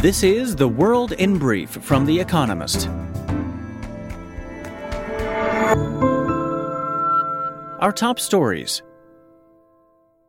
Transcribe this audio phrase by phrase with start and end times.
[0.00, 2.88] This is The World in Brief from The Economist.
[7.80, 8.80] Our top stories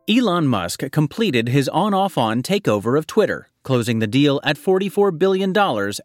[0.06, 5.18] Elon Musk completed his on off on takeover of Twitter, closing the deal at $44
[5.18, 5.56] billion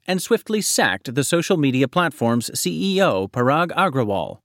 [0.07, 4.37] and swiftly sacked the social media platform's CEO, Parag Agrawal.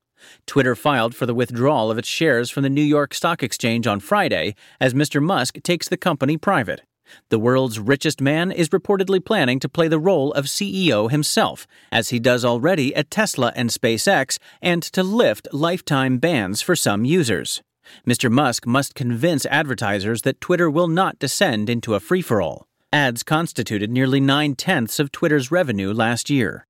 [0.47, 4.01] Twitter filed for the withdrawal of its shares from the New York Stock Exchange on
[4.01, 5.23] Friday as Mr.
[5.23, 6.83] Musk takes the company private.
[7.29, 12.11] The world's richest man is reportedly planning to play the role of CEO himself, as
[12.11, 17.63] he does already at Tesla and SpaceX, and to lift lifetime bans for some users.
[18.07, 18.31] Mr.
[18.31, 22.67] Musk must convince advertisers that Twitter will not descend into a free for all.
[22.93, 26.67] Ads constituted nearly nine tenths of Twitter's revenue last year.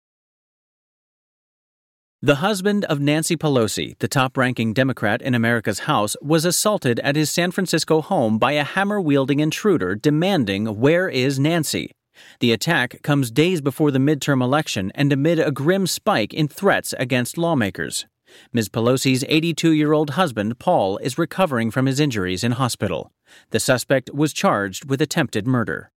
[2.24, 7.16] The husband of Nancy Pelosi, the top ranking Democrat in America's House, was assaulted at
[7.16, 11.90] his San Francisco home by a hammer wielding intruder demanding, Where is Nancy?
[12.38, 16.94] The attack comes days before the midterm election and amid a grim spike in threats
[16.96, 18.06] against lawmakers.
[18.52, 18.68] Ms.
[18.68, 23.10] Pelosi's 82 year old husband, Paul, is recovering from his injuries in hospital.
[23.50, 25.91] The suspect was charged with attempted murder.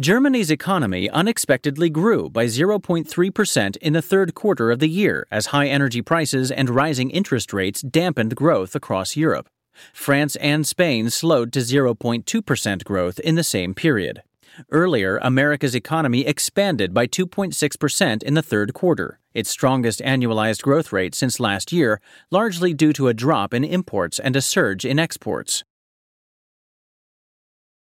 [0.00, 5.66] Germany's economy unexpectedly grew by 0.3% in the third quarter of the year as high
[5.66, 9.50] energy prices and rising interest rates dampened growth across Europe.
[9.92, 14.22] France and Spain slowed to 0.2% growth in the same period.
[14.70, 21.14] Earlier, America's economy expanded by 2.6% in the third quarter, its strongest annualized growth rate
[21.14, 25.62] since last year, largely due to a drop in imports and a surge in exports.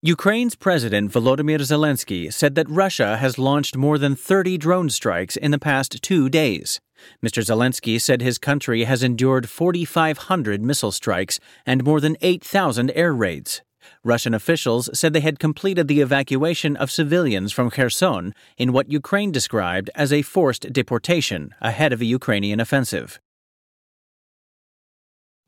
[0.04, 5.52] Ukraine's President Volodymyr Zelensky said that Russia has launched more than 30 drone strikes in
[5.52, 6.80] the past two days.
[7.24, 7.40] Mr.
[7.40, 13.62] Zelensky said his country has endured 4,500 missile strikes and more than 8,000 air raids.
[14.02, 19.30] Russian officials said they had completed the evacuation of civilians from Kherson in what Ukraine
[19.30, 23.20] described as a forced deportation ahead of a Ukrainian offensive.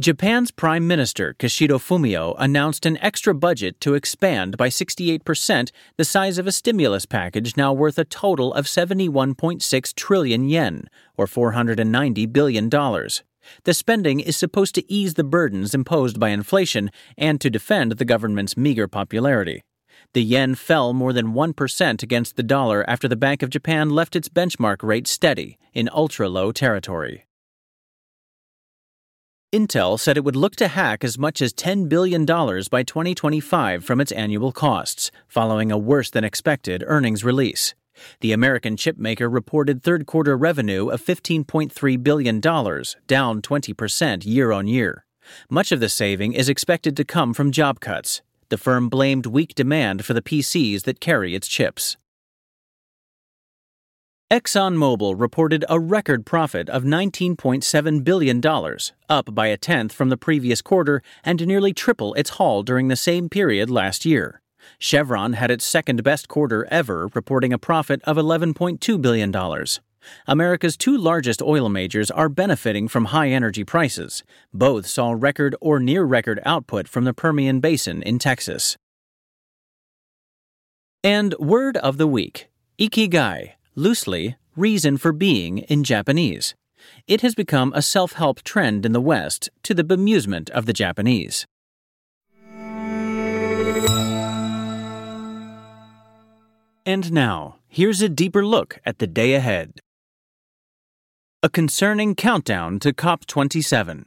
[0.00, 6.36] Japan's Prime Minister Kishida Fumio announced an extra budget to expand by 68% the size
[6.36, 12.68] of a stimulus package now worth a total of 71.6 trillion yen, or $490 billion.
[12.68, 18.04] The spending is supposed to ease the burdens imposed by inflation and to defend the
[18.04, 19.62] government's meager popularity.
[20.12, 24.16] The yen fell more than 1% against the dollar after the Bank of Japan left
[24.16, 27.26] its benchmark rate steady in ultra low territory.
[29.54, 34.00] Intel said it would look to hack as much as $10 billion by 2025 from
[34.00, 37.72] its annual costs, following a worse than expected earnings release.
[38.18, 45.06] The American chipmaker reported third quarter revenue of $15.3 billion, down 20% year on year.
[45.48, 48.22] Much of the saving is expected to come from job cuts.
[48.48, 51.96] The firm blamed weak demand for the PCs that carry its chips.
[54.30, 58.42] ExxonMobil reported a record profit of $19.7 billion,
[59.10, 62.96] up by a tenth from the previous quarter and nearly triple its haul during the
[62.96, 64.40] same period last year.
[64.78, 69.32] Chevron had its second best quarter ever, reporting a profit of $11.2 billion.
[70.26, 74.22] America's two largest oil majors are benefiting from high energy prices.
[74.54, 78.78] Both saw record or near record output from the Permian Basin in Texas.
[81.02, 82.48] And word of the week
[82.78, 86.54] Ikigai loosely, reason for being in Japanese.
[87.06, 90.72] It has become a self help trend in the West to the bemusement of the
[90.72, 91.46] Japanese.
[96.86, 99.80] And now, here's a deeper look at the day ahead.
[101.42, 104.04] A concerning countdown to COP27.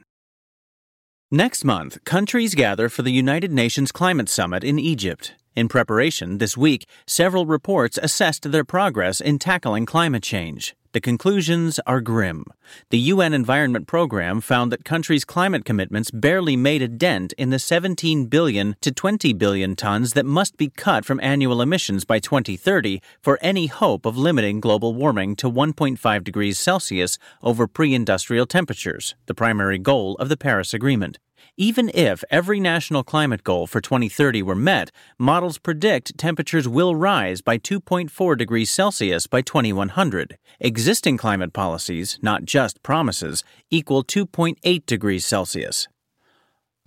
[1.30, 5.34] Next month, countries gather for the United Nations Climate Summit in Egypt.
[5.58, 10.76] In preparation, this week, several reports assessed their progress in tackling climate change.
[10.92, 12.44] The conclusions are grim.
[12.90, 17.58] The UN Environment Program found that countries' climate commitments barely made a dent in the
[17.58, 23.02] 17 billion to 20 billion tons that must be cut from annual emissions by 2030
[23.20, 29.16] for any hope of limiting global warming to 1.5 degrees Celsius over pre industrial temperatures,
[29.26, 31.18] the primary goal of the Paris Agreement.
[31.56, 37.40] Even if every national climate goal for 2030 were met, models predict temperatures will rise
[37.40, 40.38] by 2.4 degrees Celsius by 2100.
[40.60, 45.88] Existing climate policies, not just promises, equal 2.8 degrees Celsius.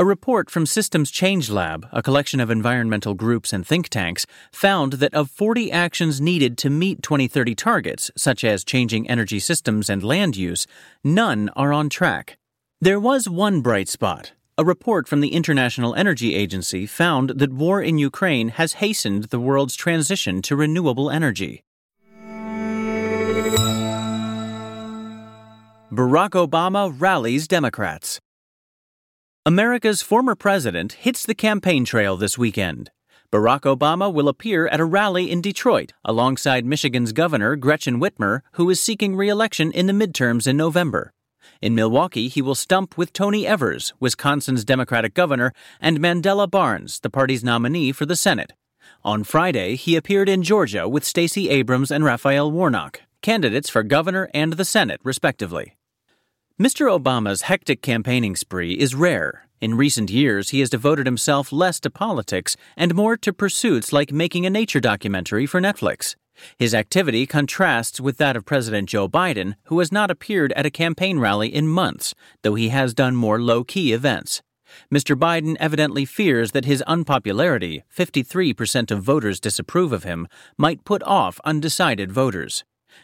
[0.01, 4.93] A report from Systems Change Lab, a collection of environmental groups and think tanks, found
[4.93, 10.01] that of 40 actions needed to meet 2030 targets, such as changing energy systems and
[10.01, 10.65] land use,
[11.03, 12.37] none are on track.
[12.79, 14.31] There was one bright spot
[14.61, 19.39] A report from the International Energy Agency found that war in Ukraine has hastened the
[19.39, 21.63] world's transition to renewable energy.
[25.91, 28.19] Barack Obama rallies Democrats.
[29.47, 32.91] America's former president hits the campaign trail this weekend.
[33.31, 38.69] Barack Obama will appear at a rally in Detroit alongside Michigan's Governor Gretchen Whitmer, who
[38.69, 41.13] is seeking re election in the midterms in November.
[41.61, 47.09] In Milwaukee, he will stump with Tony Evers, Wisconsin's Democratic governor, and Mandela Barnes, the
[47.09, 48.53] party's nominee for the Senate.
[49.03, 54.29] On Friday, he appeared in Georgia with Stacey Abrams and Raphael Warnock, candidates for governor
[54.33, 55.75] and the Senate, respectively.
[56.59, 56.85] Mr.
[56.87, 59.47] Obama's hectic campaigning spree is rare.
[59.59, 64.11] In recent years, he has devoted himself less to politics and more to pursuits like
[64.11, 66.15] making a nature documentary for Netflix.
[66.57, 70.71] His activity contrasts with that of President Joe Biden, who has not appeared at a
[70.71, 74.41] campaign rally in months, though he has done more low key events.
[74.93, 75.15] Mr.
[75.15, 80.27] Biden evidently fears that his unpopularity, 53% of voters disapprove of him,
[80.57, 82.63] might put off undecided voters.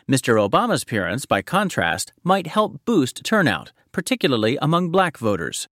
[0.10, 0.36] Mr.
[0.36, 5.68] Obama's appearance, by contrast, might help boost turnout, particularly among black voters.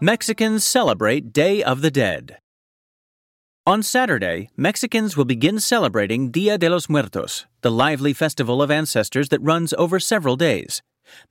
[0.00, 2.38] Mexicans celebrate Day of the Dead.
[3.68, 9.28] On Saturday, Mexicans will begin celebrating Dia de los Muertos, the lively festival of ancestors
[9.30, 10.82] that runs over several days.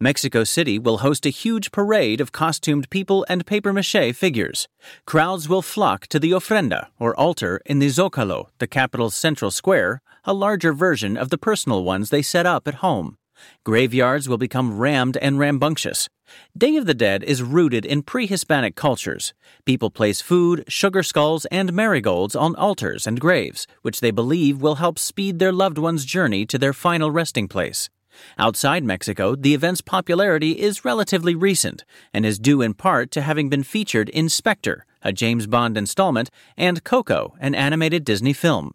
[0.01, 4.67] Mexico City will host a huge parade of costumed people and papier mache figures.
[5.05, 10.01] Crowds will flock to the ofrenda, or altar, in the Zocalo, the capital's central square,
[10.25, 13.17] a larger version of the personal ones they set up at home.
[13.63, 16.09] Graveyards will become rammed and rambunctious.
[16.57, 19.33] Day of the Dead is rooted in pre Hispanic cultures.
[19.65, 24.75] People place food, sugar skulls, and marigolds on altars and graves, which they believe will
[24.75, 27.89] help speed their loved one's journey to their final resting place.
[28.37, 31.83] Outside Mexico, the event's popularity is relatively recent
[32.13, 36.29] and is due in part to having been featured in Spectre, a James Bond installment,
[36.57, 38.73] and Coco, an animated Disney film.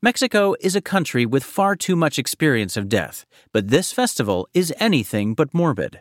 [0.00, 4.74] Mexico is a country with far too much experience of death, but this festival is
[4.78, 6.00] anything but morbid.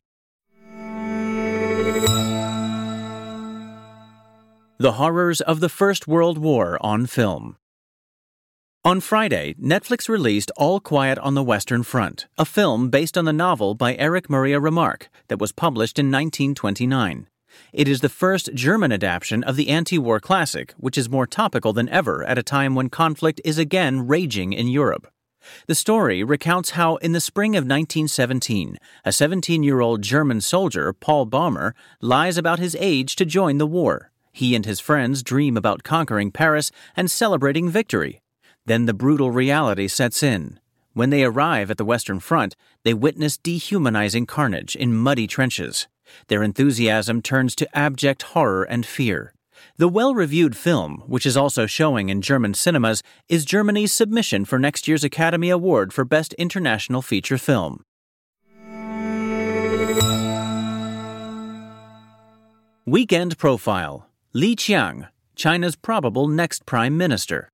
[4.77, 7.57] The Horrors of the First World War on Film.
[8.83, 13.31] On Friday, Netflix released All Quiet on the Western Front, a film based on the
[13.31, 17.27] novel by Erich Maria Remarque that was published in 1929.
[17.73, 21.73] It is the first German adaptation of the anti war classic, which is more topical
[21.73, 25.07] than ever at a time when conflict is again raging in Europe.
[25.67, 30.93] The story recounts how, in the spring of 1917, a 17 year old German soldier,
[30.93, 34.11] Paul Baumer, lies about his age to join the war.
[34.31, 38.21] He and his friends dream about conquering Paris and celebrating victory.
[38.65, 40.59] Then the brutal reality sets in.
[40.93, 45.87] When they arrive at the Western Front, they witness dehumanizing carnage in muddy trenches.
[46.27, 49.33] Their enthusiasm turns to abject horror and fear.
[49.77, 54.59] The well reviewed film, which is also showing in German cinemas, is Germany's submission for
[54.59, 57.83] next year's Academy Award for Best International Feature Film.
[62.85, 67.49] Weekend Profile Li Qiang, China's probable next Prime Minister.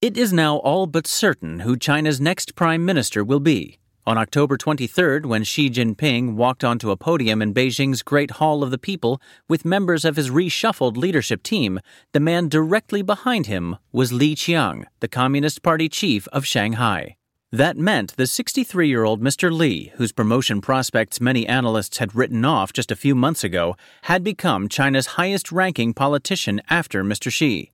[0.00, 3.78] It is now all but certain who China's next prime minister will be.
[4.08, 8.70] On October 23rd, when Xi Jinping walked onto a podium in Beijing's Great Hall of
[8.70, 9.20] the People
[9.50, 11.78] with members of his reshuffled leadership team,
[12.14, 17.16] the man directly behind him was Li Qiang, the Communist Party chief of Shanghai.
[17.52, 19.52] That meant the 63 year old Mr.
[19.52, 24.24] Li, whose promotion prospects many analysts had written off just a few months ago, had
[24.24, 27.30] become China's highest ranking politician after Mr.
[27.30, 27.72] Xi.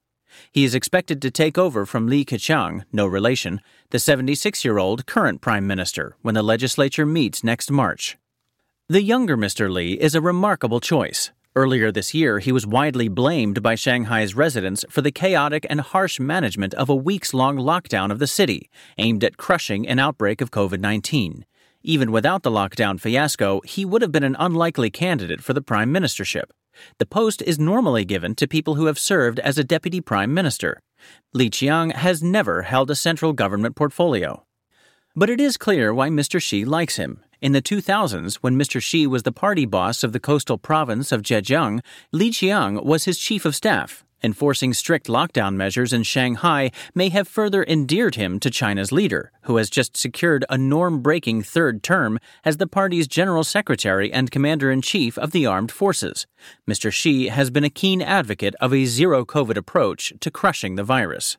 [0.53, 3.61] He is expected to take over from Li Keqiang, no relation,
[3.91, 8.17] the 76 year old current prime minister, when the legislature meets next March.
[8.89, 9.71] The younger Mr.
[9.71, 11.31] Li is a remarkable choice.
[11.57, 16.19] Earlier this year, he was widely blamed by Shanghai's residents for the chaotic and harsh
[16.19, 20.51] management of a weeks long lockdown of the city, aimed at crushing an outbreak of
[20.51, 21.47] COVID 19.
[21.85, 25.93] Even without the lockdown fiasco, he would have been an unlikely candidate for the prime
[25.93, 26.51] ministership.
[26.99, 30.81] The post is normally given to people who have served as a deputy prime minister.
[31.33, 34.45] Li Qiang has never held a central government portfolio.
[35.17, 36.41] But it is clear why Mr.
[36.43, 37.23] Xi likes him.
[37.41, 38.83] In the 2000s, when Mr.
[38.83, 43.19] Xi was the party boss of the coastal province of Zhejiang, Li Qiang was his
[43.19, 48.51] chief of staff, Enforcing strict lockdown measures in Shanghai may have further endeared him to
[48.51, 53.45] China's leader, who has just secured a norm breaking third term as the party's general
[53.45, 56.27] secretary and commander in chief of the armed forces.
[56.69, 56.93] Mr.
[56.93, 61.37] Xi has been a keen advocate of a zero COVID approach to crushing the virus.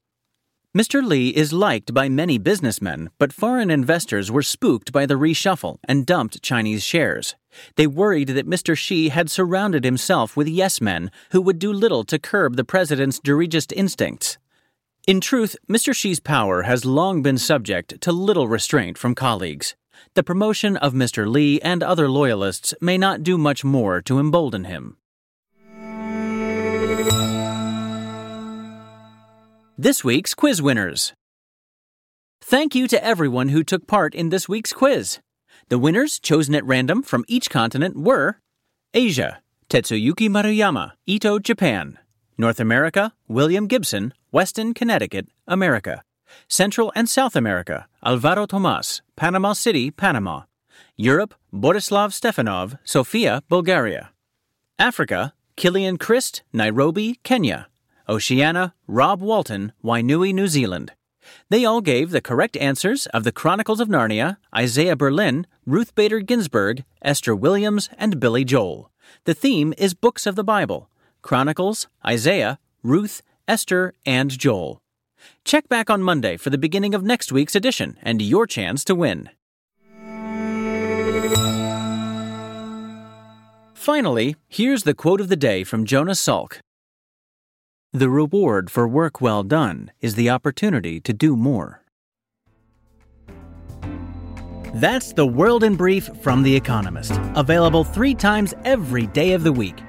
[0.75, 1.01] Mr.
[1.01, 6.05] Li is liked by many businessmen, but foreign investors were spooked by the reshuffle and
[6.05, 7.37] dumped Chinese shares.
[7.77, 8.75] They worried that Mr.
[8.75, 13.21] Xi had surrounded himself with yes men who would do little to curb the president's
[13.21, 14.37] dirigiste instincts.
[15.07, 15.95] In truth, Mr.
[15.95, 19.77] Xi's power has long been subject to little restraint from colleagues.
[20.15, 21.25] The promotion of Mr.
[21.25, 24.97] Li and other loyalists may not do much more to embolden him.
[29.77, 31.11] This week's quiz winners.
[32.39, 35.19] Thank you to everyone who took part in this week's quiz.
[35.67, 38.39] The winners, chosen at random from each continent, were
[38.93, 41.99] Asia, Tetsuyuki Maruyama, Ito, Japan.
[42.37, 46.03] North America, William Gibson, Weston, Connecticut, America.
[46.47, 50.43] Central and South America, Alvaro Tomas, Panama City, Panama.
[50.95, 54.11] Europe, Borislav Stefanov, Sofia, Bulgaria.
[54.79, 57.67] Africa, Killian Christ, Nairobi, Kenya.
[58.07, 60.93] Oceania, Rob Walton, Wainui, New Zealand.
[61.49, 66.19] They all gave the correct answers of the Chronicles of Narnia, Isaiah Berlin, Ruth Bader
[66.19, 68.91] Ginsburg, Esther Williams, and Billy Joel.
[69.25, 70.89] The theme is books of the Bible
[71.21, 74.81] Chronicles, Isaiah, Ruth, Esther, and Joel.
[75.43, 78.93] Check back on Monday for the beginning of next week's edition and your chance to
[78.93, 79.29] win.
[83.73, 86.59] Finally, here's the quote of the day from Jonas Salk.
[87.95, 91.81] The reward for work well done is the opportunity to do more.
[94.73, 99.53] That's the World in Brief from The Economist, available three times every day of the
[99.53, 99.81] week.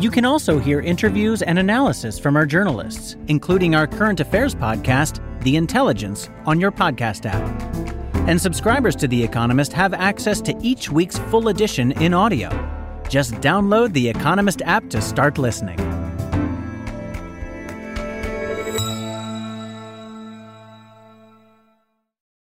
[0.00, 5.20] You can also hear interviews and analysis from our journalists, including our current affairs podcast,
[5.44, 7.72] The Intelligence, on your podcast app.
[8.28, 12.50] And subscribers to The Economist have access to each week's full edition in audio.
[13.08, 15.93] Just download the Economist app to start listening.